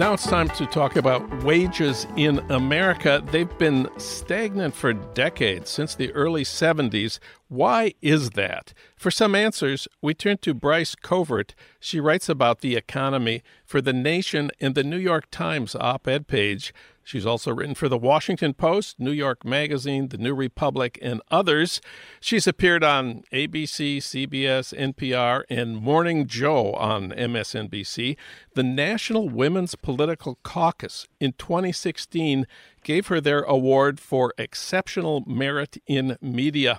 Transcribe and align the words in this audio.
Now 0.00 0.14
it's 0.14 0.26
time 0.26 0.48
to 0.48 0.64
talk 0.64 0.96
about 0.96 1.44
wages 1.44 2.06
in 2.16 2.38
America. 2.50 3.22
They've 3.30 3.58
been 3.58 3.86
stagnant 3.98 4.74
for 4.74 4.94
decades, 4.94 5.68
since 5.68 5.94
the 5.94 6.10
early 6.12 6.42
70s. 6.42 7.18
Why 7.50 7.94
is 8.00 8.30
that? 8.30 8.72
For 8.94 9.10
some 9.10 9.34
answers, 9.34 9.88
we 10.00 10.14
turn 10.14 10.38
to 10.38 10.54
Bryce 10.54 10.94
Covert. 10.94 11.56
She 11.80 11.98
writes 11.98 12.28
about 12.28 12.60
the 12.60 12.76
economy 12.76 13.42
for 13.66 13.80
The 13.80 13.92
Nation 13.92 14.52
in 14.60 14.74
the 14.74 14.84
New 14.84 14.96
York 14.98 15.24
Times 15.32 15.74
op 15.74 16.06
ed 16.06 16.28
page. 16.28 16.72
She's 17.02 17.26
also 17.26 17.52
written 17.52 17.74
for 17.74 17.88
The 17.88 17.98
Washington 17.98 18.54
Post, 18.54 19.00
New 19.00 19.10
York 19.10 19.44
Magazine, 19.44 20.10
The 20.10 20.16
New 20.16 20.32
Republic, 20.32 20.96
and 21.02 21.20
others. 21.28 21.80
She's 22.20 22.46
appeared 22.46 22.84
on 22.84 23.24
ABC, 23.32 23.96
CBS, 23.96 24.72
NPR, 24.72 25.42
and 25.50 25.76
Morning 25.76 26.28
Joe 26.28 26.72
on 26.74 27.10
MSNBC. 27.10 28.16
The 28.54 28.62
National 28.62 29.28
Women's 29.28 29.74
Political 29.74 30.38
Caucus 30.44 31.08
in 31.18 31.32
2016 31.32 32.46
gave 32.84 33.08
her 33.08 33.20
their 33.20 33.42
award 33.42 33.98
for 33.98 34.32
exceptional 34.38 35.24
merit 35.26 35.78
in 35.88 36.16
media. 36.22 36.78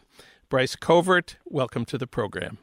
Bryce 0.52 0.76
Covert, 0.76 1.38
welcome 1.46 1.86
to 1.86 1.98
the 1.98 2.06
program. 2.06 2.58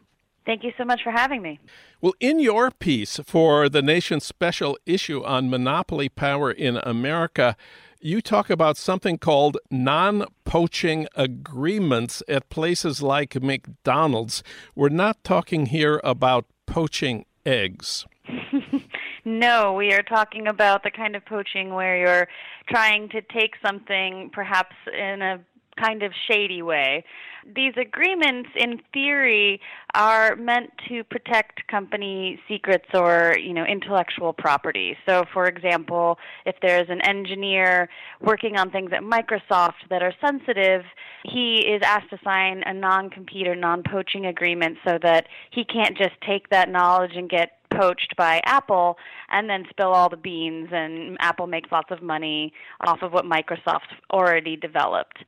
Thank 0.45 0.63
you 0.63 0.73
so 0.77 0.85
much 0.85 1.01
for 1.03 1.11
having 1.11 1.41
me. 1.41 1.59
Well, 2.03 2.13
in 2.21 2.39
your 2.39 2.71
piece 2.71 3.19
for 3.25 3.71
the 3.71 3.81
nation's 3.81 4.27
special 4.27 4.77
issue 4.85 5.25
on 5.25 5.49
monopoly 5.49 6.11
power 6.11 6.53
in 6.53 6.77
America, 6.77 7.57
you 7.99 8.21
talk 8.21 8.51
about 8.51 8.77
something 8.77 9.17
called 9.17 9.57
non 9.71 10.27
poaching 10.45 11.09
agreements 11.17 12.23
at 12.29 12.51
places 12.51 13.01
like 13.01 13.43
McDonald's. 13.43 14.43
We're 14.75 14.91
not 14.91 15.25
talking 15.25 15.67
here 15.67 15.99
about 16.05 16.45
poaching 16.67 17.25
eggs. 17.47 18.05
no, 19.25 19.73
we 19.73 19.95
are 19.95 20.03
talking 20.03 20.47
about 20.47 20.83
the 20.83 20.91
kind 20.91 21.17
of 21.17 21.25
poaching 21.25 21.73
where 21.73 21.99
you're 21.99 22.29
trying 22.69 23.09
to 23.09 23.23
take 23.23 23.55
something 23.65 24.29
perhaps 24.35 24.77
in 24.93 25.23
a 25.23 25.41
kind 25.79 26.03
of 26.03 26.13
shady 26.29 26.63
way. 26.63 27.05
These 27.55 27.75
agreements, 27.81 28.51
in 28.57 28.81
theory, 28.93 29.61
are 29.95 30.37
meant 30.37 30.71
to 30.89 31.03
protect 31.05 31.67
company 31.69 32.39
secrets 32.47 32.87
or, 32.93 33.37
you 33.43 33.55
know, 33.55 33.65
intellectual 33.65 34.33
property. 34.33 34.97
So, 35.09 35.25
for 35.33 35.47
example, 35.47 36.19
if 36.45 36.57
there's 36.61 36.89
an 36.91 37.01
engineer 37.03 37.89
working 38.21 38.57
on 38.59 38.71
things 38.71 38.91
at 38.93 39.03
Microsoft 39.03 39.89
that 39.89 40.03
are 40.03 40.13
sensitive, 40.21 40.83
he 41.25 41.65
is 41.67 41.81
asked 41.85 42.11
to 42.11 42.19
sign 42.23 42.63
a 42.67 42.75
non-compete 42.75 43.49
or 43.49 43.57
non-poaching 43.57 44.27
agreement 44.27 44.77
so 44.87 44.99
that 45.03 45.27
he 45.51 45.65
can't 45.65 45.97
just 45.97 46.21
take 46.27 46.51
that 46.51 46.69
knowledge 46.69 47.13
and 47.15 47.31
get 47.31 47.53
poached 47.79 48.15
by 48.17 48.41
Apple 48.45 48.97
and 49.31 49.49
then 49.49 49.65
spill 49.71 49.93
all 49.93 50.09
the 50.09 50.17
beans 50.17 50.69
and 50.73 51.17
Apple 51.21 51.47
makes 51.47 51.71
lots 51.71 51.91
of 51.91 52.03
money 52.03 52.53
off 52.87 53.03
of 53.03 53.13
what 53.13 53.25
Microsoft 53.25 53.89
already 54.13 54.57
developed 54.57 55.25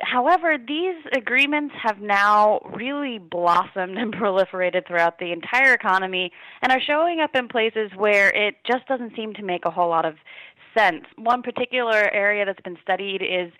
however, 0.00 0.56
these 0.58 0.96
agreements 1.16 1.74
have 1.82 2.00
now 2.00 2.60
really 2.74 3.18
blossomed 3.18 3.98
and 3.98 4.14
proliferated 4.14 4.86
throughout 4.86 5.18
the 5.18 5.32
entire 5.32 5.74
economy 5.74 6.32
and 6.62 6.72
are 6.72 6.80
showing 6.80 7.20
up 7.20 7.30
in 7.34 7.48
places 7.48 7.90
where 7.96 8.28
it 8.30 8.56
just 8.66 8.86
doesn't 8.86 9.14
seem 9.16 9.34
to 9.34 9.42
make 9.42 9.64
a 9.64 9.70
whole 9.70 9.88
lot 9.88 10.04
of 10.04 10.14
sense. 10.76 11.04
One 11.16 11.42
particular 11.42 12.10
area 12.12 12.44
that's 12.44 12.60
been 12.60 12.76
studied 12.82 13.22
is 13.22 13.52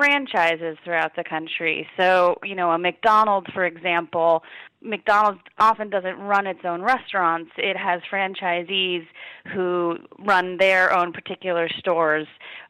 franchises 0.00 0.78
throughout 0.82 1.14
the 1.14 1.22
country. 1.22 1.86
So, 1.98 2.38
you 2.42 2.54
know, 2.54 2.70
a 2.70 2.78
McDonald's, 2.78 3.48
for 3.52 3.66
example, 3.66 4.42
McDonald's 4.80 5.40
often 5.58 5.90
doesn't 5.90 6.18
run 6.18 6.46
its 6.46 6.60
own 6.64 6.80
restaurants. 6.80 7.50
It 7.58 7.76
has 7.76 8.00
franchisees 8.10 9.04
who 9.52 9.98
run 10.18 10.56
their 10.56 10.96
own 10.96 11.12
particular 11.12 11.68
stores 11.78 12.26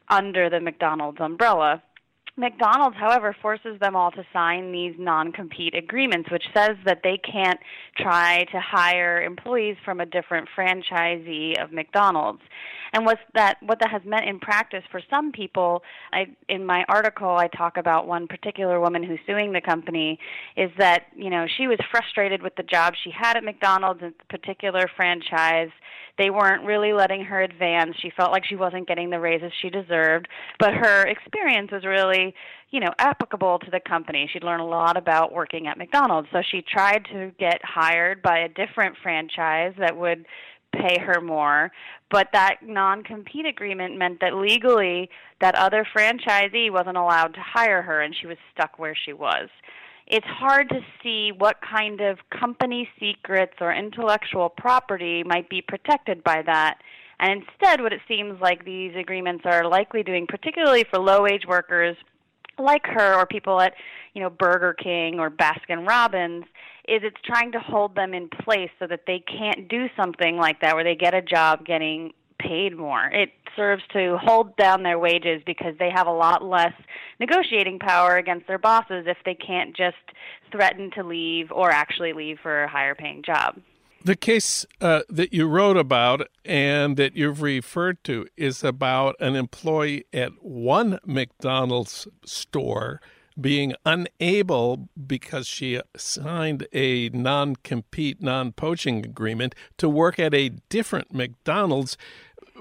under 0.09 0.49
the 0.49 0.59
McDonald's 0.59 1.19
umbrella. 1.21 1.81
McDonald's, 2.37 2.95
however, 2.97 3.35
forces 3.41 3.79
them 3.79 3.95
all 3.95 4.11
to 4.11 4.23
sign 4.31 4.71
these 4.71 4.95
non 4.97 5.31
compete 5.31 5.75
agreements, 5.75 6.31
which 6.31 6.45
says 6.55 6.77
that 6.85 7.01
they 7.03 7.17
can't 7.17 7.59
try 7.97 8.45
to 8.51 8.59
hire 8.59 9.21
employees 9.21 9.75
from 9.83 9.99
a 9.99 10.05
different 10.05 10.47
franchisee 10.57 11.61
of 11.61 11.71
McDonald's. 11.71 12.41
And 12.93 13.05
what's 13.05 13.21
that, 13.35 13.57
what 13.61 13.79
that 13.79 13.89
has 13.89 14.01
meant 14.05 14.25
in 14.25 14.39
practice 14.39 14.83
for 14.91 15.01
some 15.09 15.31
people, 15.31 15.81
I, 16.11 16.27
in 16.49 16.65
my 16.65 16.83
article, 16.89 17.29
I 17.29 17.47
talk 17.47 17.77
about 17.77 18.07
one 18.07 18.27
particular 18.27 18.79
woman 18.79 19.03
who's 19.03 19.19
suing 19.25 19.53
the 19.53 19.61
company, 19.61 20.19
is 20.57 20.71
that, 20.77 21.07
you 21.15 21.29
know, 21.29 21.45
she 21.57 21.67
was 21.67 21.79
frustrated 21.89 22.41
with 22.41 22.55
the 22.55 22.63
job 22.63 22.93
she 23.01 23.11
had 23.11 23.37
at 23.37 23.43
McDonald's 23.43 24.01
and 24.03 24.13
particular 24.29 24.89
franchise. 24.95 25.69
They 26.17 26.29
weren't 26.29 26.65
really 26.65 26.93
letting 26.93 27.23
her 27.25 27.41
advance. 27.41 27.95
She 28.01 28.11
felt 28.15 28.31
like 28.31 28.45
she 28.45 28.55
wasn't 28.55 28.87
getting 28.87 29.09
the 29.09 29.19
raises 29.19 29.51
she 29.61 29.69
deserved, 29.69 30.27
but 30.59 30.73
her 30.73 31.07
experience 31.07 31.71
was 31.71 31.83
really, 31.83 32.33
you 32.69 32.79
know, 32.79 32.91
applicable 32.99 33.59
to 33.59 33.71
the 33.71 33.79
company. 33.79 34.29
She'd 34.31 34.43
learned 34.43 34.61
a 34.61 34.65
lot 34.65 34.97
about 34.97 35.33
working 35.33 35.67
at 35.67 35.77
McDonald's. 35.77 36.27
So 36.31 36.41
she 36.51 36.61
tried 36.61 37.05
to 37.11 37.31
get 37.39 37.61
hired 37.63 38.21
by 38.21 38.39
a 38.39 38.49
different 38.49 38.95
franchise 39.01 39.73
that 39.79 39.97
would 39.97 40.25
pay 40.73 40.97
her 40.99 41.19
more 41.19 41.69
but 42.09 42.29
that 42.33 42.57
non-compete 42.61 43.45
agreement 43.45 43.97
meant 43.97 44.19
that 44.21 44.35
legally 44.35 45.09
that 45.39 45.53
other 45.55 45.85
franchisee 45.95 46.71
wasn't 46.71 46.95
allowed 46.95 47.33
to 47.33 47.41
hire 47.41 47.81
her 47.81 48.01
and 48.01 48.15
she 48.15 48.25
was 48.25 48.37
stuck 48.53 48.79
where 48.79 48.95
she 48.95 49.11
was 49.11 49.49
it's 50.07 50.25
hard 50.27 50.69
to 50.69 50.81
see 51.01 51.31
what 51.37 51.57
kind 51.61 52.01
of 52.01 52.17
company 52.29 52.89
secrets 52.99 53.53
or 53.61 53.73
intellectual 53.73 54.49
property 54.49 55.23
might 55.23 55.49
be 55.49 55.61
protected 55.61 56.23
by 56.23 56.41
that. 56.45 56.79
And 57.19 57.43
instead, 57.43 57.81
what 57.81 57.93
it 57.93 58.01
seems 58.07 58.41
like 58.41 58.65
these 58.65 58.95
agreements 58.95 59.43
are 59.45 59.67
likely 59.69 60.03
doing, 60.03 60.25
particularly 60.27 60.85
for 60.89 60.99
low 60.99 61.23
wage 61.23 61.45
workers 61.47 61.95
like 62.57 62.85
her 62.85 63.15
or 63.15 63.25
people 63.25 63.59
at 63.59 63.73
you 64.13 64.21
know 64.21 64.29
Burger 64.29 64.73
King 64.73 65.19
or 65.19 65.29
Baskin 65.29 65.87
Robbins 65.87 66.45
is 66.87 67.01
it's 67.03 67.21
trying 67.23 67.51
to 67.51 67.59
hold 67.59 67.95
them 67.95 68.13
in 68.13 68.27
place 68.27 68.69
so 68.79 68.87
that 68.87 69.01
they 69.07 69.19
can't 69.19 69.67
do 69.67 69.87
something 69.95 70.37
like 70.37 70.61
that 70.61 70.75
where 70.75 70.83
they 70.83 70.95
get 70.95 71.13
a 71.13 71.21
job 71.21 71.65
getting 71.65 72.11
paid 72.41 72.77
more. 72.77 73.07
It 73.07 73.29
serves 73.55 73.83
to 73.93 74.17
hold 74.17 74.55
down 74.55 74.83
their 74.83 74.99
wages 74.99 75.41
because 75.45 75.75
they 75.77 75.89
have 75.93 76.07
a 76.07 76.11
lot 76.11 76.43
less 76.43 76.73
negotiating 77.19 77.79
power 77.79 78.17
against 78.17 78.47
their 78.47 78.57
bosses 78.57 79.05
if 79.07 79.17
they 79.25 79.35
can't 79.35 79.75
just 79.75 79.97
threaten 80.51 80.91
to 80.95 81.03
leave 81.03 81.51
or 81.51 81.69
actually 81.69 82.13
leave 82.13 82.37
for 82.41 82.63
a 82.63 82.69
higher 82.69 82.95
paying 82.95 83.23
job. 83.23 83.59
The 84.03 84.15
case 84.15 84.65
uh, 84.79 85.01
that 85.09 85.31
you 85.31 85.47
wrote 85.47 85.77
about 85.77 86.27
and 86.43 86.97
that 86.97 87.15
you've 87.15 87.43
referred 87.43 88.03
to 88.05 88.25
is 88.35 88.63
about 88.63 89.15
an 89.19 89.35
employee 89.35 90.05
at 90.11 90.31
one 90.41 90.97
McDonald's 91.05 92.07
store 92.25 92.99
being 93.39 93.73
unable 93.85 94.89
because 95.07 95.47
she 95.47 95.79
signed 95.95 96.67
a 96.73 97.09
non 97.09 97.55
compete, 97.57 98.21
non 98.21 98.51
poaching 98.51 99.05
agreement 99.05 99.55
to 99.77 99.87
work 99.87 100.19
at 100.19 100.33
a 100.33 100.49
different 100.69 101.13
McDonald's. 101.13 101.97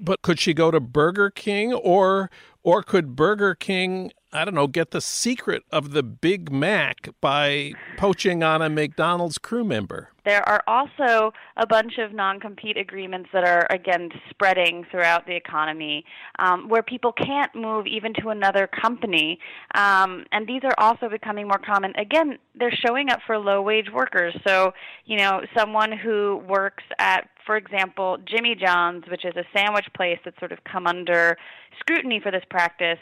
But 0.01 0.23
could 0.23 0.39
she 0.39 0.55
go 0.55 0.71
to 0.71 0.81
Burger 0.81 1.31
King 1.31 1.73
or 1.73 2.31
or 2.63 2.83
could 2.83 3.17
Burger 3.17 3.55
King 3.55 4.11
I 4.33 4.45
don't 4.45 4.55
know, 4.55 4.69
get 4.69 4.93
the 4.93 5.01
secret 5.01 5.65
of 5.73 5.91
the 5.91 6.05
Big 6.05 6.53
Mac 6.53 7.09
by 7.21 7.73
poaching 7.97 8.45
on 8.45 8.63
a 8.63 8.69
McDonald's 8.69 9.39
crew 9.39 9.65
member. 9.65 10.11
There 10.25 10.47
are 10.49 10.63
also 10.69 11.33
a 11.57 11.67
bunch 11.67 11.99
of 11.99 12.13
non 12.13 12.39
compete 12.39 12.77
agreements 12.77 13.31
that 13.33 13.43
are, 13.43 13.67
again, 13.71 14.11
spreading 14.29 14.85
throughout 14.91 15.27
the 15.27 15.35
economy 15.35 16.05
um, 16.39 16.69
where 16.69 16.83
people 16.83 17.11
can't 17.11 17.53
move 17.55 17.87
even 17.87 18.13
to 18.21 18.29
another 18.29 18.69
company. 18.69 19.41
Um, 19.75 20.27
and 20.31 20.47
these 20.47 20.61
are 20.63 20.75
also 20.79 21.09
becoming 21.09 21.49
more 21.49 21.59
common. 21.59 21.93
Again, 21.97 22.39
they're 22.55 22.71
showing 22.71 23.11
up 23.11 23.21
for 23.27 23.39
low 23.39 23.63
wage 23.63 23.91
workers. 23.93 24.37
So, 24.47 24.75
you 25.07 25.17
know, 25.17 25.41
someone 25.57 25.91
who 25.91 26.43
works 26.47 26.85
at, 26.99 27.30
for 27.47 27.57
example, 27.57 28.19
Jimmy 28.25 28.55
John's, 28.55 29.05
which 29.11 29.25
is 29.25 29.35
a 29.37 29.45
sandwich 29.57 29.87
place 29.95 30.19
that's 30.25 30.39
sort 30.39 30.53
of 30.53 30.59
come 30.65 30.87
under 30.87 31.37
scrutiny 31.81 32.21
for 32.21 32.31
this 32.31 32.45
practice 32.51 32.99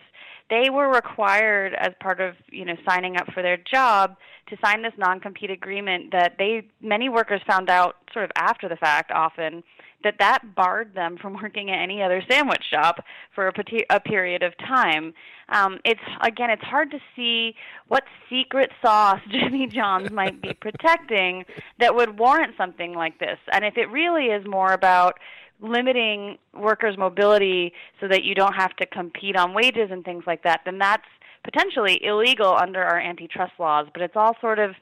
they 0.50 0.70
were 0.70 0.88
required 0.90 1.74
as 1.74 1.92
part 2.00 2.20
of 2.20 2.34
you 2.50 2.64
know 2.64 2.74
signing 2.88 3.16
up 3.16 3.26
for 3.32 3.42
their 3.42 3.56
job 3.56 4.16
to 4.48 4.56
sign 4.64 4.82
this 4.82 4.92
non-compete 4.96 5.50
agreement 5.50 6.10
that 6.12 6.36
they 6.38 6.66
many 6.80 7.08
workers 7.08 7.40
found 7.46 7.68
out 7.68 7.96
sort 8.12 8.24
of 8.24 8.30
after 8.36 8.68
the 8.68 8.76
fact 8.76 9.10
often 9.12 9.62
that 10.04 10.14
that 10.18 10.54
barred 10.54 10.94
them 10.94 11.16
from 11.20 11.34
working 11.34 11.70
at 11.70 11.78
any 11.82 12.02
other 12.02 12.22
sandwich 12.30 12.62
shop 12.70 13.04
for 13.34 13.48
a, 13.48 13.52
a 13.90 14.00
period 14.00 14.42
of 14.42 14.56
time. 14.58 15.12
Um, 15.48 15.78
it's 15.84 16.00
again, 16.22 16.50
it's 16.50 16.62
hard 16.62 16.90
to 16.92 16.98
see 17.16 17.54
what 17.88 18.04
secret 18.30 18.70
sauce 18.82 19.20
Jimmy 19.30 19.66
John's 19.66 20.10
might 20.10 20.40
be 20.40 20.54
protecting 20.54 21.44
that 21.80 21.94
would 21.94 22.18
warrant 22.18 22.54
something 22.56 22.94
like 22.94 23.18
this. 23.18 23.38
And 23.52 23.64
if 23.64 23.76
it 23.76 23.90
really 23.90 24.26
is 24.26 24.46
more 24.46 24.72
about 24.72 25.18
limiting 25.60 26.38
workers' 26.54 26.96
mobility 26.96 27.72
so 28.00 28.06
that 28.06 28.22
you 28.22 28.34
don't 28.34 28.54
have 28.54 28.76
to 28.76 28.86
compete 28.86 29.36
on 29.36 29.54
wages 29.54 29.88
and 29.90 30.04
things 30.04 30.24
like 30.26 30.44
that, 30.44 30.60
then 30.64 30.78
that's 30.78 31.06
potentially 31.42 31.98
illegal 32.04 32.54
under 32.54 32.82
our 32.82 33.00
antitrust 33.00 33.52
laws. 33.58 33.86
But 33.92 34.02
it's 34.02 34.16
all 34.16 34.36
sort 34.40 34.58
of 34.58 34.74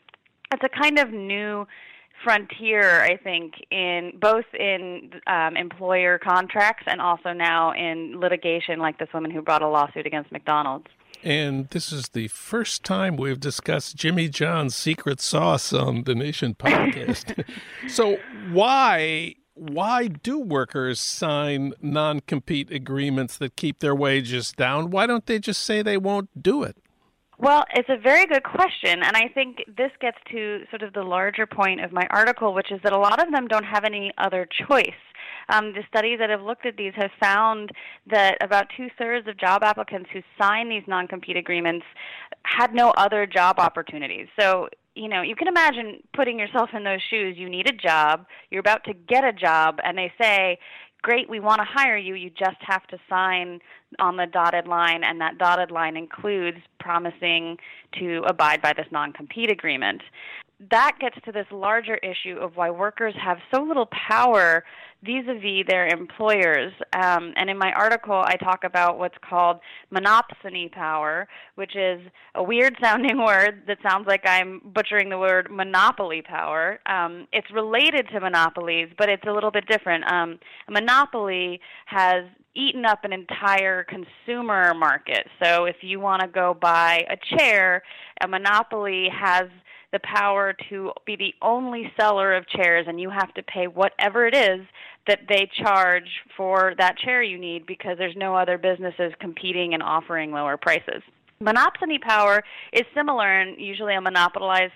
it's 0.52 0.62
a 0.62 0.68
kind 0.68 0.98
of 0.98 1.10
new 1.10 1.66
frontier, 2.22 3.02
I 3.02 3.16
think, 3.16 3.54
in 3.70 4.12
both 4.20 4.44
in 4.58 5.12
um, 5.26 5.56
employer 5.56 6.18
contracts 6.18 6.84
and 6.86 7.00
also 7.00 7.32
now 7.32 7.72
in 7.72 8.18
litigation, 8.18 8.78
like 8.78 8.98
this 8.98 9.08
woman 9.12 9.30
who 9.30 9.42
brought 9.42 9.62
a 9.62 9.68
lawsuit 9.68 10.06
against 10.06 10.32
McDonald's. 10.32 10.86
And 11.22 11.68
this 11.70 11.92
is 11.92 12.10
the 12.10 12.28
first 12.28 12.84
time 12.84 13.16
we've 13.16 13.40
discussed 13.40 13.96
Jimmy 13.96 14.28
John's 14.28 14.76
secret 14.76 15.20
sauce 15.20 15.72
on 15.72 16.04
the 16.04 16.14
Nation 16.14 16.54
podcast. 16.58 17.44
so, 17.88 18.18
why 18.52 19.36
why 19.54 20.08
do 20.08 20.38
workers 20.38 21.00
sign 21.00 21.72
non 21.80 22.20
compete 22.20 22.70
agreements 22.70 23.38
that 23.38 23.56
keep 23.56 23.78
their 23.78 23.94
wages 23.94 24.52
down? 24.52 24.90
Why 24.90 25.06
don't 25.06 25.26
they 25.26 25.38
just 25.38 25.62
say 25.62 25.82
they 25.82 25.96
won't 25.96 26.28
do 26.40 26.62
it? 26.62 26.76
Well, 27.38 27.64
it's 27.74 27.88
a 27.90 27.98
very 27.98 28.26
good 28.26 28.44
question, 28.44 29.02
and 29.02 29.14
I 29.14 29.28
think 29.28 29.58
this 29.76 29.90
gets 30.00 30.16
to 30.30 30.60
sort 30.70 30.82
of 30.82 30.94
the 30.94 31.02
larger 31.02 31.46
point 31.46 31.84
of 31.84 31.92
my 31.92 32.06
article, 32.10 32.54
which 32.54 32.72
is 32.72 32.80
that 32.82 32.94
a 32.94 32.98
lot 32.98 33.22
of 33.22 33.30
them 33.30 33.46
don't 33.46 33.64
have 33.64 33.84
any 33.84 34.10
other 34.16 34.48
choice. 34.68 34.88
Um, 35.50 35.74
the 35.74 35.82
studies 35.88 36.18
that 36.18 36.30
have 36.30 36.40
looked 36.40 36.64
at 36.64 36.76
these 36.76 36.92
have 36.96 37.10
found 37.20 37.70
that 38.06 38.36
about 38.40 38.66
two 38.76 38.88
thirds 38.98 39.28
of 39.28 39.38
job 39.38 39.62
applicants 39.62 40.08
who 40.12 40.20
sign 40.40 40.70
these 40.70 40.82
non 40.88 41.06
compete 41.06 41.36
agreements 41.36 41.84
had 42.44 42.74
no 42.74 42.90
other 42.96 43.26
job 43.26 43.58
opportunities. 43.58 44.28
So 44.40 44.68
you 44.96 45.08
know, 45.08 45.20
you 45.20 45.36
can 45.36 45.46
imagine 45.46 46.02
putting 46.14 46.38
yourself 46.38 46.70
in 46.72 46.82
those 46.82 47.00
shoes. 47.10 47.36
You 47.36 47.50
need 47.50 47.68
a 47.68 47.72
job, 47.72 48.24
you're 48.50 48.60
about 48.60 48.82
to 48.84 48.94
get 48.94 49.24
a 49.24 49.32
job, 49.32 49.78
and 49.84 49.98
they 49.98 50.10
say, 50.18 50.58
Great, 51.02 51.28
we 51.28 51.38
want 51.38 51.60
to 51.60 51.66
hire 51.68 51.98
you. 51.98 52.14
You 52.14 52.30
just 52.30 52.56
have 52.60 52.84
to 52.88 52.98
sign 53.08 53.60
on 53.98 54.16
the 54.16 54.26
dotted 54.26 54.66
line, 54.66 55.02
and 55.04 55.20
that 55.20 55.38
dotted 55.38 55.70
line 55.70 55.96
includes 55.96 56.58
promising 56.80 57.58
to 57.98 58.22
abide 58.26 58.62
by 58.62 58.72
this 58.72 58.86
non 58.90 59.12
compete 59.12 59.50
agreement 59.50 60.02
that 60.70 60.92
gets 61.00 61.16
to 61.24 61.32
this 61.32 61.46
larger 61.50 61.96
issue 61.96 62.38
of 62.40 62.56
why 62.56 62.70
workers 62.70 63.14
have 63.22 63.38
so 63.54 63.62
little 63.62 63.88
power 64.08 64.64
vis-a-vis 65.04 65.66
their 65.68 65.86
employers. 65.86 66.72
Um, 66.94 67.34
and 67.36 67.50
in 67.50 67.58
my 67.58 67.72
article, 67.72 68.22
I 68.24 68.36
talk 68.36 68.64
about 68.64 68.98
what's 68.98 69.16
called 69.28 69.58
monopsony 69.94 70.72
power, 70.72 71.28
which 71.56 71.76
is 71.76 72.00
a 72.34 72.42
weird-sounding 72.42 73.18
word 73.24 73.64
that 73.66 73.78
sounds 73.86 74.06
like 74.06 74.22
I'm 74.24 74.62
butchering 74.64 75.10
the 75.10 75.18
word 75.18 75.48
monopoly 75.50 76.22
power. 76.22 76.80
Um, 76.86 77.26
it's 77.32 77.50
related 77.52 78.08
to 78.14 78.20
monopolies, 78.20 78.88
but 78.96 79.10
it's 79.10 79.24
a 79.28 79.32
little 79.32 79.50
bit 79.50 79.66
different. 79.68 80.10
Um, 80.10 80.38
a 80.68 80.72
monopoly 80.72 81.60
has 81.84 82.24
eaten 82.54 82.86
up 82.86 83.04
an 83.04 83.12
entire 83.12 83.84
consumer 83.84 84.72
market. 84.72 85.28
So 85.42 85.66
if 85.66 85.76
you 85.82 86.00
want 86.00 86.22
to 86.22 86.28
go 86.28 86.56
buy 86.58 87.04
a 87.10 87.36
chair, 87.36 87.82
a 88.22 88.26
monopoly 88.26 89.08
has 89.14 89.48
the 89.96 90.00
power 90.06 90.54
to 90.68 90.92
be 91.06 91.16
the 91.16 91.34
only 91.40 91.90
seller 91.98 92.36
of 92.36 92.46
chairs 92.48 92.84
and 92.86 93.00
you 93.00 93.08
have 93.08 93.32
to 93.32 93.42
pay 93.42 93.66
whatever 93.66 94.26
it 94.26 94.34
is 94.34 94.60
that 95.06 95.20
they 95.26 95.48
charge 95.64 96.08
for 96.36 96.74
that 96.76 96.98
chair 96.98 97.22
you 97.22 97.38
need 97.38 97.64
because 97.64 97.96
there's 97.96 98.16
no 98.16 98.36
other 98.36 98.58
businesses 98.58 99.12
competing 99.20 99.72
and 99.72 99.82
offering 99.82 100.32
lower 100.32 100.58
prices. 100.58 101.02
Monopsony 101.42 102.00
power 102.00 102.42
is 102.74 102.82
similar 102.94 103.40
and 103.40 103.58
usually 103.58 103.94
a 103.94 104.00
monopolized 104.00 104.72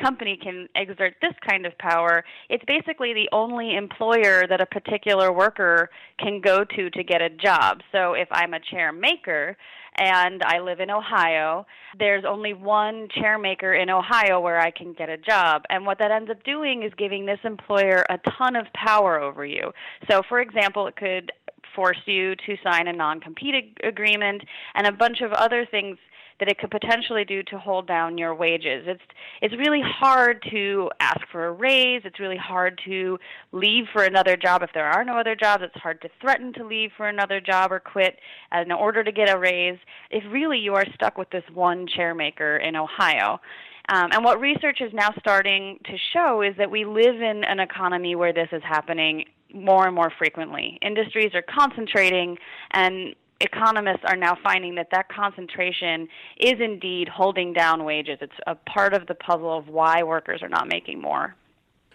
company 0.00 0.36
can 0.42 0.68
exert 0.74 1.14
this 1.22 1.34
kind 1.48 1.66
of 1.66 1.78
power, 1.78 2.24
it's 2.48 2.64
basically 2.66 3.14
the 3.14 3.28
only 3.30 3.76
employer 3.76 4.44
that 4.48 4.60
a 4.60 4.66
particular 4.66 5.32
worker 5.32 5.88
can 6.18 6.40
go 6.40 6.64
to 6.64 6.90
to 6.90 7.04
get 7.04 7.22
a 7.22 7.30
job. 7.30 7.80
So 7.92 8.14
if 8.14 8.26
I'm 8.32 8.54
a 8.54 8.60
chair 8.60 8.90
maker 8.90 9.56
and 9.96 10.42
I 10.42 10.60
live 10.60 10.80
in 10.80 10.90
Ohio, 10.90 11.66
there's 11.98 12.24
only 12.26 12.52
one 12.52 13.08
chair 13.14 13.38
maker 13.38 13.74
in 13.74 13.90
Ohio 13.90 14.40
where 14.40 14.60
I 14.60 14.70
can 14.70 14.92
get 14.92 15.08
a 15.08 15.16
job. 15.16 15.62
And 15.70 15.86
what 15.86 15.98
that 15.98 16.10
ends 16.10 16.30
up 16.30 16.42
doing 16.44 16.82
is 16.82 16.92
giving 16.96 17.26
this 17.26 17.38
employer 17.44 18.04
a 18.10 18.18
ton 18.38 18.56
of 18.56 18.66
power 18.74 19.20
over 19.20 19.44
you. 19.44 19.72
So, 20.10 20.22
for 20.28 20.40
example, 20.40 20.86
it 20.86 20.96
could 20.96 21.32
force 21.74 22.00
you 22.06 22.34
to 22.36 22.56
sign 22.62 22.88
a 22.88 22.92
non 22.92 23.20
compete 23.20 23.76
agreement 23.82 24.42
and 24.74 24.86
a 24.86 24.92
bunch 24.92 25.20
of 25.20 25.32
other 25.32 25.66
things 25.70 25.98
that 26.40 26.48
it 26.48 26.58
could 26.58 26.70
potentially 26.70 27.24
do 27.24 27.42
to 27.44 27.58
hold 27.58 27.86
down 27.86 28.18
your 28.18 28.34
wages. 28.34 28.84
It's 28.86 29.02
it's 29.40 29.54
really 29.56 29.82
hard 29.82 30.44
to 30.50 30.90
ask 31.00 31.20
for 31.30 31.46
a 31.46 31.52
raise. 31.52 32.02
It's 32.04 32.18
really 32.18 32.36
hard 32.36 32.80
to 32.86 33.18
leave 33.52 33.84
for 33.92 34.04
another 34.04 34.36
job 34.36 34.62
if 34.62 34.70
there 34.74 34.86
are 34.86 35.04
no 35.04 35.18
other 35.18 35.36
jobs. 35.36 35.62
It's 35.64 35.82
hard 35.82 36.00
to 36.02 36.08
threaten 36.20 36.52
to 36.54 36.66
leave 36.66 36.90
for 36.96 37.08
another 37.08 37.40
job 37.40 37.72
or 37.72 37.80
quit 37.80 38.18
in 38.52 38.72
order 38.72 39.04
to 39.04 39.12
get 39.12 39.30
a 39.30 39.38
raise 39.38 39.78
if 40.10 40.24
really 40.32 40.58
you 40.58 40.74
are 40.74 40.84
stuck 40.94 41.18
with 41.18 41.30
this 41.30 41.44
one 41.52 41.86
chairmaker 41.86 42.62
in 42.66 42.76
Ohio. 42.76 43.40
Um, 43.88 44.08
and 44.12 44.24
what 44.24 44.40
research 44.40 44.80
is 44.80 44.92
now 44.94 45.10
starting 45.18 45.78
to 45.84 45.96
show 46.14 46.40
is 46.40 46.56
that 46.56 46.70
we 46.70 46.86
live 46.86 47.20
in 47.20 47.44
an 47.44 47.60
economy 47.60 48.14
where 48.14 48.32
this 48.32 48.48
is 48.50 48.62
happening 48.62 49.26
more 49.52 49.86
and 49.86 49.94
more 49.94 50.10
frequently. 50.18 50.78
Industries 50.82 51.32
are 51.34 51.42
concentrating, 51.42 52.36
and 52.72 53.14
economists 53.44 54.04
are 54.04 54.16
now 54.16 54.36
finding 54.42 54.74
that 54.76 54.88
that 54.90 55.08
concentration 55.08 56.08
is 56.38 56.54
indeed 56.60 57.08
holding 57.08 57.52
down 57.52 57.84
wages. 57.84 58.18
It's 58.20 58.32
a 58.46 58.54
part 58.54 58.94
of 58.94 59.06
the 59.06 59.14
puzzle 59.14 59.56
of 59.56 59.68
why 59.68 60.02
workers 60.02 60.42
are 60.42 60.48
not 60.48 60.68
making 60.68 61.00
more. 61.00 61.36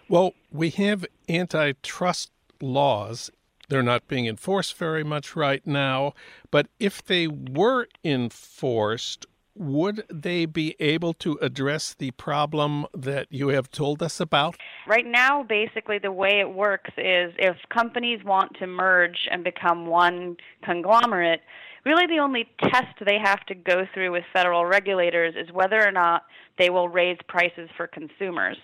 Well, 0.08 0.32
we 0.50 0.70
have 0.70 1.04
antitrust 1.28 2.30
laws. 2.60 3.30
They're 3.68 3.82
not 3.82 4.08
being 4.08 4.26
enforced 4.26 4.76
very 4.76 5.04
much 5.04 5.36
right 5.36 5.64
now, 5.66 6.14
but 6.50 6.66
if 6.80 7.04
they 7.04 7.28
were 7.28 7.86
enforced, 8.02 9.26
would 9.54 10.04
they 10.10 10.46
be 10.46 10.74
able 10.80 11.12
to 11.14 11.38
address 11.40 11.94
the 11.94 12.10
problem 12.12 12.86
that 12.94 13.26
you 13.30 13.48
have 13.48 13.70
told 13.70 14.02
us 14.02 14.18
about? 14.18 14.56
Right 14.86 15.06
now, 15.06 15.42
basically, 15.42 15.98
the 15.98 16.12
way 16.12 16.40
it 16.40 16.50
works 16.50 16.90
is 16.96 17.32
if 17.38 17.56
companies 17.72 18.24
want 18.24 18.56
to 18.58 18.66
merge 18.66 19.28
and 19.30 19.44
become 19.44 19.86
one 19.86 20.36
conglomerate, 20.64 21.40
really 21.84 22.06
the 22.06 22.18
only 22.18 22.48
test 22.62 22.98
they 23.04 23.18
have 23.22 23.44
to 23.46 23.54
go 23.54 23.86
through 23.92 24.12
with 24.12 24.24
federal 24.32 24.64
regulators 24.66 25.34
is 25.36 25.52
whether 25.52 25.86
or 25.86 25.92
not 25.92 26.22
they 26.58 26.70
will 26.70 26.88
raise 26.88 27.18
prices 27.28 27.68
for 27.76 27.86
consumers 27.86 28.56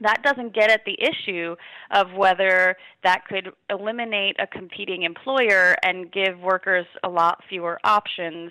that 0.00 0.22
doesn't 0.22 0.54
get 0.54 0.70
at 0.70 0.84
the 0.84 0.96
issue 1.00 1.56
of 1.90 2.12
whether 2.16 2.76
that 3.02 3.24
could 3.26 3.50
eliminate 3.70 4.36
a 4.38 4.46
competing 4.46 5.02
employer 5.02 5.76
and 5.82 6.12
give 6.12 6.38
workers 6.40 6.86
a 7.04 7.08
lot 7.08 7.42
fewer 7.48 7.78
options, 7.84 8.50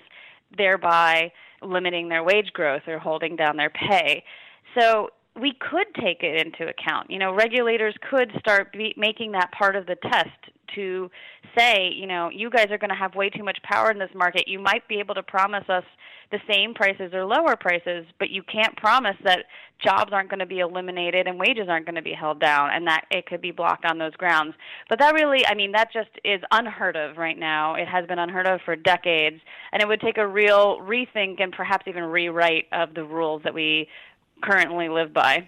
thereby 0.57 1.31
limiting 1.61 2.09
their 2.09 2.23
wage 2.23 2.51
growth 2.53 2.81
or 2.87 2.99
holding 2.99 3.35
down 3.35 3.57
their 3.57 3.69
pay. 3.69 4.23
So 4.77 5.09
we 5.39 5.53
could 5.53 5.87
take 5.99 6.21
it 6.21 6.45
into 6.45 6.69
account. 6.69 7.09
You 7.09 7.19
know, 7.19 7.33
regulators 7.33 7.95
could 8.09 8.31
start 8.39 8.71
be- 8.71 8.93
making 8.97 9.31
that 9.31 9.51
part 9.51 9.75
of 9.75 9.85
the 9.85 9.95
test 9.95 10.29
to 10.75 11.09
say, 11.57 11.91
you 11.93 12.07
know, 12.07 12.29
you 12.29 12.49
guys 12.49 12.67
are 12.71 12.77
going 12.77 12.89
to 12.89 12.95
have 12.95 13.15
way 13.15 13.29
too 13.29 13.43
much 13.43 13.57
power 13.63 13.91
in 13.91 13.99
this 13.99 14.09
market. 14.15 14.47
You 14.47 14.59
might 14.59 14.87
be 14.87 14.99
able 14.99 15.15
to 15.15 15.23
promise 15.23 15.65
us 15.69 15.83
the 16.31 16.39
same 16.51 16.73
prices 16.73 17.13
or 17.13 17.25
lower 17.25 17.55
prices, 17.55 18.05
but 18.17 18.29
you 18.31 18.41
can't 18.43 18.75
promise 18.77 19.15
that 19.23 19.45
jobs 19.83 20.11
aren't 20.11 20.29
going 20.29 20.39
to 20.39 20.45
be 20.45 20.59
eliminated 20.59 21.27
and 21.27 21.37
wages 21.37 21.67
aren't 21.69 21.85
going 21.85 21.95
to 21.95 22.01
be 22.01 22.13
held 22.13 22.39
down 22.39 22.69
and 22.71 22.87
that 22.87 23.05
it 23.11 23.25
could 23.27 23.41
be 23.41 23.51
blocked 23.51 23.85
on 23.85 23.99
those 23.99 24.13
grounds. 24.13 24.55
But 24.89 24.99
that 24.99 25.13
really, 25.13 25.45
I 25.45 25.53
mean, 25.53 25.73
that 25.73 25.91
just 25.93 26.09
is 26.23 26.41
unheard 26.51 26.95
of 26.95 27.17
right 27.17 27.37
now. 27.37 27.75
It 27.75 27.87
has 27.87 28.07
been 28.07 28.17
unheard 28.17 28.47
of 28.47 28.61
for 28.65 28.75
decades, 28.75 29.41
and 29.71 29.81
it 29.81 29.87
would 29.87 30.01
take 30.01 30.17
a 30.17 30.27
real 30.27 30.79
rethink 30.79 31.41
and 31.41 31.51
perhaps 31.51 31.87
even 31.87 32.03
rewrite 32.03 32.65
of 32.71 32.95
the 32.95 33.03
rules 33.03 33.43
that 33.43 33.53
we 33.53 33.87
currently 34.43 34.89
live 34.89 35.13
by. 35.13 35.47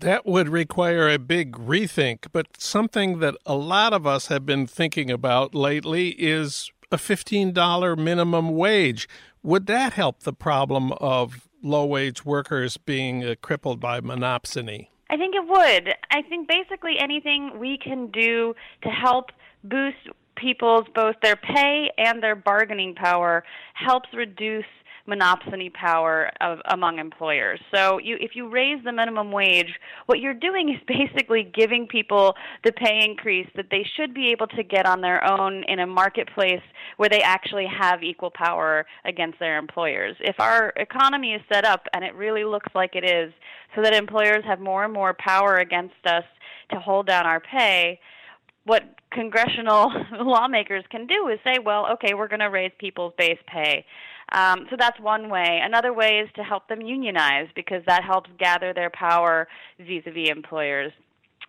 That 0.00 0.24
would 0.24 0.48
require 0.48 1.08
a 1.08 1.18
big 1.18 1.52
rethink, 1.52 2.26
but 2.32 2.46
something 2.58 3.18
that 3.18 3.34
a 3.44 3.54
lot 3.54 3.92
of 3.92 4.06
us 4.06 4.28
have 4.28 4.46
been 4.46 4.66
thinking 4.66 5.10
about 5.10 5.54
lately 5.54 6.10
is 6.10 6.70
a 6.90 6.96
$15 6.96 7.98
minimum 7.98 8.56
wage. 8.56 9.08
Would 9.42 9.66
that 9.66 9.94
help 9.94 10.22
the 10.22 10.32
problem 10.32 10.92
of 10.92 11.48
low 11.62 11.84
wage 11.84 12.24
workers 12.24 12.76
being 12.76 13.24
uh, 13.24 13.34
crippled 13.42 13.80
by 13.80 14.00
monopsony? 14.00 14.88
I 15.10 15.16
think 15.16 15.34
it 15.34 15.46
would. 15.46 15.94
I 16.10 16.22
think 16.22 16.48
basically 16.48 16.98
anything 16.98 17.58
we 17.58 17.76
can 17.76 18.10
do 18.10 18.54
to 18.82 18.88
help 18.88 19.30
boost 19.64 19.98
people's 20.36 20.86
both 20.94 21.16
their 21.22 21.36
pay 21.36 21.90
and 21.98 22.22
their 22.22 22.36
bargaining 22.36 22.94
power 22.94 23.44
helps 23.74 24.08
reduce 24.14 24.64
monopsony 25.08 25.72
power 25.72 26.30
of, 26.40 26.58
among 26.70 26.98
employers. 26.98 27.60
So 27.74 27.98
you, 27.98 28.16
if 28.20 28.32
you 28.34 28.48
raise 28.48 28.82
the 28.84 28.92
minimum 28.92 29.32
wage, 29.32 29.72
what 30.06 30.20
you're 30.20 30.34
doing 30.34 30.70
is 30.70 30.80
basically 30.86 31.50
giving 31.54 31.86
people 31.86 32.34
the 32.64 32.72
pay 32.72 33.04
increase 33.04 33.48
that 33.56 33.66
they 33.70 33.86
should 33.96 34.14
be 34.14 34.28
able 34.28 34.46
to 34.48 34.62
get 34.62 34.86
on 34.86 35.00
their 35.00 35.24
own 35.24 35.64
in 35.68 35.80
a 35.80 35.86
marketplace 35.86 36.62
where 36.96 37.08
they 37.08 37.20
actually 37.22 37.66
have 37.66 38.02
equal 38.02 38.30
power 38.30 38.86
against 39.04 39.38
their 39.38 39.58
employers. 39.58 40.16
If 40.20 40.36
our 40.38 40.72
economy 40.76 41.34
is 41.34 41.42
set 41.52 41.64
up, 41.64 41.86
and 41.92 42.04
it 42.04 42.14
really 42.14 42.44
looks 42.44 42.68
like 42.74 42.94
it 42.94 43.04
is, 43.04 43.32
so 43.74 43.82
that 43.82 43.94
employers 43.94 44.44
have 44.46 44.60
more 44.60 44.84
and 44.84 44.92
more 44.92 45.16
power 45.18 45.56
against 45.56 45.94
us 46.06 46.24
to 46.72 46.78
hold 46.78 47.06
down 47.06 47.26
our 47.26 47.40
pay, 47.40 48.00
what 48.64 48.82
congressional 49.12 49.90
lawmakers 50.20 50.84
can 50.90 51.06
do 51.06 51.28
is 51.28 51.38
say, 51.44 51.58
well, 51.64 51.86
okay, 51.92 52.14
we're 52.14 52.28
going 52.28 52.40
to 52.40 52.50
raise 52.50 52.72
people's 52.78 53.12
base 53.18 53.38
pay. 53.46 53.84
Um, 54.32 54.66
so 54.70 54.76
that's 54.78 54.98
one 55.00 55.28
way. 55.28 55.60
Another 55.62 55.92
way 55.92 56.20
is 56.24 56.30
to 56.36 56.42
help 56.42 56.68
them 56.68 56.80
unionize 56.80 57.48
because 57.54 57.82
that 57.86 58.04
helps 58.04 58.30
gather 58.38 58.72
their 58.72 58.90
power 58.90 59.48
vis-a-vis 59.78 60.30
employers 60.30 60.92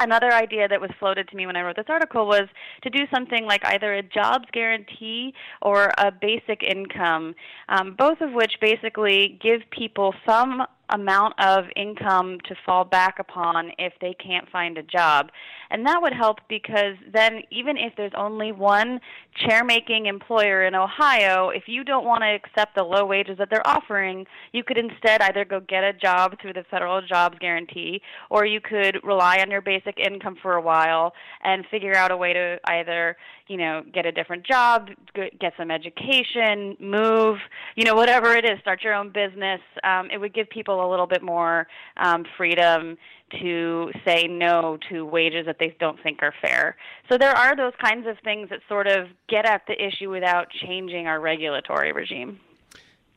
another 0.01 0.33
idea 0.33 0.67
that 0.67 0.81
was 0.81 0.89
floated 0.99 1.27
to 1.29 1.35
me 1.35 1.45
when 1.45 1.55
I 1.55 1.61
wrote 1.61 1.75
this 1.75 1.85
article 1.87 2.25
was 2.25 2.47
to 2.83 2.89
do 2.89 3.05
something 3.13 3.45
like 3.45 3.63
either 3.65 3.93
a 3.93 4.03
jobs 4.03 4.45
guarantee 4.51 5.33
or 5.61 5.91
a 5.97 6.11
basic 6.11 6.63
income, 6.63 7.35
um, 7.69 7.95
both 7.97 8.19
of 8.21 8.33
which 8.33 8.53
basically 8.59 9.39
give 9.41 9.61
people 9.69 10.13
some 10.25 10.63
amount 10.91 11.33
of 11.39 11.65
income 11.75 12.37
to 12.47 12.55
fall 12.65 12.85
back 12.85 13.19
upon 13.19 13.71
if 13.77 13.93
they 14.01 14.13
can't 14.13 14.49
find 14.49 14.77
a 14.77 14.83
job. 14.83 15.31
And 15.69 15.85
that 15.85 16.01
would 16.01 16.13
help 16.13 16.39
because 16.49 16.95
then, 17.11 17.41
even 17.49 17.77
if 17.77 17.93
there's 17.95 18.11
only 18.17 18.51
one 18.51 18.99
chair 19.35 19.63
making 19.63 20.07
employer 20.07 20.65
in 20.65 20.75
Ohio, 20.75 21.49
if 21.49 21.63
you 21.67 21.83
don't 21.83 22.05
want 22.05 22.23
to 22.23 22.27
accept 22.27 22.75
the 22.75 22.83
low 22.83 23.05
wages 23.05 23.37
that 23.37 23.49
they're 23.49 23.65
offering, 23.65 24.25
you 24.51 24.63
could 24.63 24.77
instead 24.77 25.21
either 25.21 25.45
go 25.45 25.61
get 25.61 25.83
a 25.83 25.93
job 25.93 26.35
through 26.41 26.53
the 26.53 26.65
federal 26.69 27.01
jobs 27.01 27.37
guarantee 27.39 28.01
or 28.29 28.45
you 28.45 28.59
could 28.59 28.99
rely 29.03 29.39
on 29.39 29.49
your 29.49 29.61
basic 29.61 29.97
income 29.97 30.35
for 30.41 30.55
a 30.55 30.61
while 30.61 31.13
and 31.43 31.65
figure 31.71 31.95
out 31.95 32.11
a 32.11 32.17
way 32.17 32.33
to 32.33 32.59
either 32.65 33.15
you 33.51 33.57
know, 33.57 33.83
get 33.93 34.05
a 34.05 34.13
different 34.13 34.45
job, 34.45 34.87
get 35.13 35.51
some 35.57 35.69
education, 35.69 36.77
move, 36.79 37.37
you 37.75 37.83
know, 37.83 37.95
whatever 37.95 38.33
it 38.33 38.45
is, 38.45 38.57
start 38.61 38.81
your 38.81 38.93
own 38.93 39.11
business. 39.11 39.59
Um, 39.83 40.09
it 40.09 40.17
would 40.17 40.33
give 40.33 40.49
people 40.49 40.79
a 40.87 40.89
little 40.89 41.07
bit 41.07 41.21
more 41.21 41.67
um, 41.97 42.25
freedom 42.37 42.97
to 43.39 43.91
say 44.05 44.27
no 44.27 44.77
to 44.89 45.05
wages 45.05 45.45
that 45.45 45.57
they 45.59 45.75
don't 45.79 46.01
think 46.03 46.21
are 46.21 46.33
fair. 46.41 46.75
So 47.09 47.17
there 47.17 47.35
are 47.35 47.55
those 47.55 47.73
kinds 47.81 48.07
of 48.07 48.17
things 48.23 48.49
that 48.49 48.59
sort 48.67 48.87
of 48.87 49.07
get 49.29 49.45
at 49.45 49.61
the 49.67 49.81
issue 49.81 50.09
without 50.09 50.47
changing 50.49 51.07
our 51.07 51.19
regulatory 51.19 51.93
regime. 51.93 52.39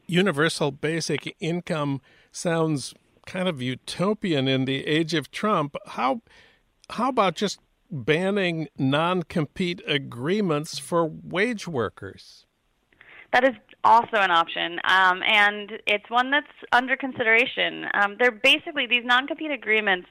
Universal 0.06 0.72
basic 0.72 1.34
income 1.40 2.00
sounds 2.30 2.94
kind 3.26 3.48
of 3.48 3.60
utopian 3.60 4.46
in 4.46 4.66
the 4.66 4.86
age 4.86 5.14
of 5.14 5.30
Trump. 5.30 5.76
How 5.86 6.20
how 6.90 7.08
about 7.08 7.34
just 7.34 7.58
banning 7.94 8.68
non 8.76 9.22
compete 9.22 9.80
agreements 9.86 10.78
for 10.78 11.06
wage 11.06 11.68
workers. 11.68 12.46
That 13.32 13.44
is 13.44 13.54
also 13.84 14.16
an 14.16 14.30
option, 14.30 14.78
um, 14.84 15.22
and 15.22 15.72
it's 15.86 16.08
one 16.08 16.30
that's 16.30 16.46
under 16.72 16.96
consideration. 16.96 17.86
Um, 17.94 18.16
they're 18.18 18.30
basically, 18.30 18.86
these 18.86 19.04
non 19.04 19.26
compete 19.26 19.50
agreements 19.50 20.08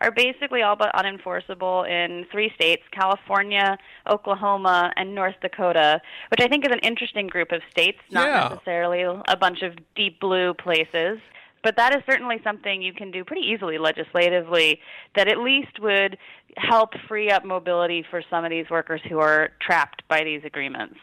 are 0.00 0.10
basically 0.10 0.62
all 0.62 0.76
but 0.76 0.94
unenforceable 0.94 1.88
in 1.88 2.26
three 2.30 2.50
states 2.54 2.82
California, 2.92 3.78
Oklahoma, 4.08 4.92
and 4.96 5.14
North 5.14 5.36
Dakota, 5.40 6.00
which 6.30 6.40
I 6.40 6.48
think 6.48 6.66
is 6.66 6.72
an 6.72 6.80
interesting 6.80 7.26
group 7.26 7.52
of 7.52 7.62
states, 7.70 7.98
not 8.10 8.28
yeah. 8.28 8.48
necessarily 8.48 9.02
a 9.02 9.36
bunch 9.36 9.62
of 9.62 9.74
deep 9.94 10.20
blue 10.20 10.54
places 10.54 11.18
but 11.66 11.76
that 11.78 11.92
is 11.96 12.02
certainly 12.08 12.36
something 12.44 12.80
you 12.80 12.92
can 12.92 13.10
do 13.10 13.24
pretty 13.24 13.44
easily 13.44 13.76
legislatively 13.76 14.78
that 15.16 15.26
at 15.26 15.38
least 15.38 15.80
would 15.80 16.16
help 16.56 16.90
free 17.08 17.28
up 17.28 17.44
mobility 17.44 18.04
for 18.08 18.22
some 18.30 18.44
of 18.44 18.50
these 18.50 18.70
workers 18.70 19.00
who 19.08 19.18
are 19.18 19.50
trapped 19.60 20.06
by 20.06 20.22
these 20.22 20.42
agreements. 20.44 20.94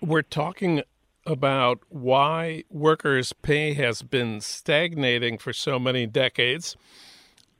We're 0.00 0.22
talking 0.22 0.82
about 1.26 1.80
why 1.88 2.64
workers' 2.70 3.32
pay 3.32 3.74
has 3.74 4.02
been 4.02 4.40
stagnating 4.40 5.38
for 5.38 5.52
so 5.52 5.78
many 5.78 6.06
decades. 6.06 6.76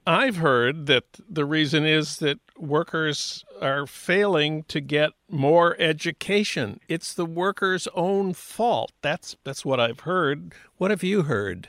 I've 0.06 0.36
heard 0.36 0.86
that 0.86 1.04
the 1.28 1.44
reason 1.44 1.86
is 1.86 2.16
that 2.18 2.40
workers 2.58 3.44
are 3.60 3.86
failing 3.86 4.64
to 4.64 4.80
get 4.80 5.12
more 5.28 5.76
education. 5.78 6.80
It's 6.88 7.14
the 7.14 7.26
workers' 7.26 7.86
own 7.94 8.32
fault. 8.34 8.90
That's 9.00 9.36
that's 9.44 9.64
what 9.64 9.78
I've 9.78 10.00
heard. 10.00 10.54
What 10.78 10.90
have 10.90 11.04
you 11.04 11.22
heard? 11.22 11.68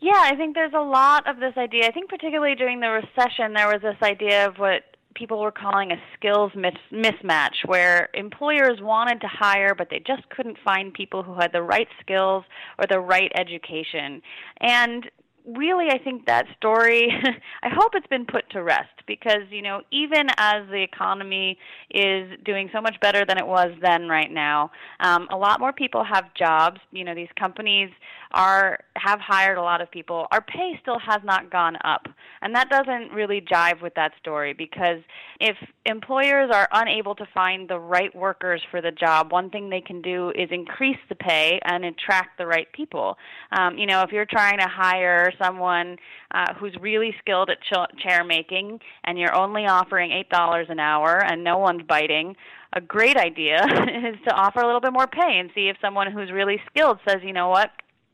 Yeah, 0.00 0.22
I 0.22 0.34
think 0.34 0.54
there's 0.54 0.72
a 0.72 0.80
lot 0.80 1.28
of 1.28 1.40
this 1.40 1.52
idea. 1.58 1.86
I 1.86 1.90
think 1.90 2.08
particularly 2.08 2.54
during 2.54 2.80
the 2.80 2.88
recession 2.88 3.52
there 3.52 3.68
was 3.68 3.82
this 3.82 3.98
idea 4.02 4.46
of 4.46 4.56
what 4.56 4.89
people 5.20 5.38
were 5.38 5.52
calling 5.52 5.92
a 5.92 5.96
skills 6.16 6.50
mis- 6.56 6.72
mismatch 6.90 7.66
where 7.66 8.08
employers 8.14 8.78
wanted 8.80 9.20
to 9.20 9.26
hire 9.28 9.74
but 9.74 9.88
they 9.90 10.02
just 10.06 10.26
couldn't 10.30 10.56
find 10.64 10.94
people 10.94 11.22
who 11.22 11.34
had 11.34 11.52
the 11.52 11.62
right 11.62 11.88
skills 12.00 12.42
or 12.78 12.86
the 12.88 12.98
right 12.98 13.30
education. 13.34 14.22
And 14.60 15.10
really 15.46 15.88
I 15.90 15.98
think 15.98 16.26
that 16.26 16.46
story 16.56 17.08
I 17.62 17.68
hope 17.68 17.92
it's 17.94 18.06
been 18.06 18.26
put 18.26 18.48
to 18.50 18.62
rest 18.62 18.88
because 19.06 19.42
you 19.50 19.62
know 19.62 19.82
even 19.90 20.26
as 20.36 20.68
the 20.68 20.82
economy 20.82 21.58
is 21.90 22.30
doing 22.44 22.70
so 22.72 22.80
much 22.80 22.96
better 23.00 23.24
than 23.26 23.38
it 23.38 23.46
was 23.46 23.70
then 23.80 24.08
right 24.08 24.30
now 24.30 24.70
um, 25.00 25.28
a 25.30 25.36
lot 25.36 25.60
more 25.60 25.72
people 25.72 26.04
have 26.04 26.32
jobs. 26.34 26.80
You 26.92 27.04
know 27.04 27.14
these 27.14 27.28
companies 27.38 27.90
are 28.32 28.78
have 28.96 29.20
hired 29.20 29.58
a 29.58 29.62
lot 29.62 29.80
of 29.80 29.90
people. 29.90 30.26
Our 30.30 30.40
pay 30.40 30.78
still 30.82 30.98
has 30.98 31.20
not 31.24 31.50
gone 31.50 31.76
up. 31.84 32.06
And 32.42 32.54
that 32.54 32.70
doesn't 32.70 33.12
really 33.12 33.40
jive 33.40 33.82
with 33.82 33.94
that 33.94 34.12
story 34.20 34.54
because 34.54 35.00
if 35.40 35.56
employers 35.84 36.50
are 36.52 36.68
unable 36.72 37.14
to 37.16 37.26
find 37.34 37.68
the 37.68 37.78
right 37.78 38.14
workers 38.14 38.62
for 38.70 38.80
the 38.80 38.92
job 38.92 39.32
one 39.32 39.50
thing 39.50 39.68
they 39.68 39.80
can 39.80 40.00
do 40.00 40.30
is 40.30 40.48
increase 40.50 40.98
the 41.08 41.14
pay 41.14 41.58
and 41.64 41.84
attract 41.84 42.38
the 42.38 42.46
right 42.46 42.70
people. 42.72 43.16
Um, 43.58 43.78
you 43.78 43.86
know 43.86 44.02
if 44.02 44.12
you're 44.12 44.26
trying 44.26 44.58
to 44.58 44.68
hire 44.68 45.29
someone 45.42 45.96
uh, 46.32 46.54
who's 46.54 46.74
really 46.80 47.14
skilled 47.20 47.50
at 47.50 47.58
ch- 47.62 48.02
chair 48.02 48.24
making 48.24 48.80
and 49.04 49.18
you're 49.18 49.34
only 49.34 49.66
offering 49.66 50.12
eight 50.12 50.28
dollars 50.30 50.66
an 50.70 50.80
hour 50.80 51.22
and 51.24 51.44
no 51.44 51.58
one's 51.58 51.82
biting 51.82 52.36
a 52.72 52.80
great 52.80 53.16
idea 53.16 53.56
is 53.64 54.16
to 54.26 54.34
offer 54.34 54.60
a 54.60 54.66
little 54.66 54.80
bit 54.80 54.92
more 54.92 55.06
pay 55.06 55.38
and 55.38 55.50
see 55.54 55.68
if 55.68 55.76
someone 55.80 56.10
who's 56.10 56.30
really 56.30 56.60
skilled 56.66 56.98
says 57.06 57.18
you 57.22 57.32
know 57.32 57.48
what? 57.48 57.70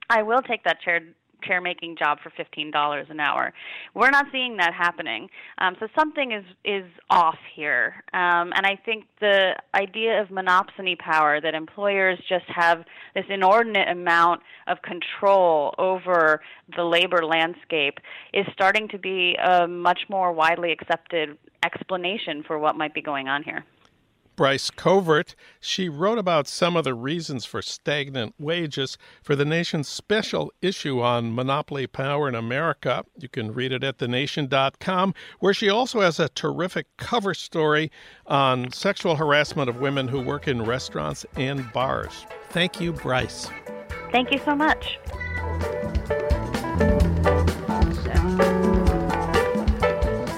I 0.08 0.22
will 0.22 0.42
take 0.42 0.64
that 0.64 0.80
chair 0.80 1.00
chair 1.46 1.60
making 1.60 1.96
job 1.96 2.18
for 2.22 2.30
fifteen 2.36 2.70
dollars 2.70 3.06
an 3.10 3.20
hour. 3.20 3.52
We're 3.94 4.10
not 4.10 4.26
seeing 4.32 4.56
that 4.58 4.72
happening. 4.74 5.28
Um, 5.58 5.76
so 5.80 5.86
something 5.98 6.32
is 6.32 6.44
is 6.64 6.84
off 7.10 7.38
here. 7.54 7.94
Um, 8.12 8.52
and 8.56 8.64
I 8.64 8.78
think 8.84 9.04
the 9.20 9.54
idea 9.74 10.20
of 10.20 10.28
monopsony 10.28 10.98
power 10.98 11.40
that 11.40 11.54
employers 11.54 12.18
just 12.28 12.44
have 12.48 12.84
this 13.14 13.24
inordinate 13.28 13.88
amount 13.88 14.42
of 14.66 14.78
control 14.82 15.74
over 15.78 16.40
the 16.76 16.82
labor 16.82 17.24
landscape 17.24 17.98
is 18.32 18.46
starting 18.52 18.88
to 18.88 18.98
be 18.98 19.36
a 19.36 19.66
much 19.66 20.00
more 20.08 20.32
widely 20.32 20.72
accepted 20.72 21.38
explanation 21.64 22.42
for 22.46 22.58
what 22.58 22.76
might 22.76 22.94
be 22.94 23.02
going 23.02 23.28
on 23.28 23.42
here. 23.42 23.64
Bryce 24.36 24.70
Covert. 24.70 25.34
She 25.60 25.88
wrote 25.88 26.18
about 26.18 26.46
some 26.46 26.76
of 26.76 26.84
the 26.84 26.94
reasons 26.94 27.44
for 27.44 27.62
stagnant 27.62 28.34
wages 28.38 28.98
for 29.22 29.34
the 29.34 29.44
nation's 29.44 29.88
special 29.88 30.52
issue 30.62 31.00
on 31.00 31.34
monopoly 31.34 31.86
power 31.86 32.28
in 32.28 32.34
America. 32.34 33.04
You 33.18 33.28
can 33.28 33.52
read 33.52 33.72
it 33.72 33.82
at 33.82 33.98
thenation.com, 33.98 35.14
where 35.40 35.54
she 35.54 35.68
also 35.68 36.00
has 36.00 36.20
a 36.20 36.28
terrific 36.28 36.86
cover 36.98 37.34
story 37.34 37.90
on 38.26 38.70
sexual 38.72 39.16
harassment 39.16 39.68
of 39.68 39.80
women 39.80 40.08
who 40.08 40.20
work 40.20 40.46
in 40.46 40.62
restaurants 40.62 41.24
and 41.36 41.72
bars. 41.72 42.26
Thank 42.50 42.80
you, 42.80 42.92
Bryce. 42.92 43.48
Thank 44.12 44.30
you 44.30 44.38
so 44.44 44.54
much. 44.54 44.98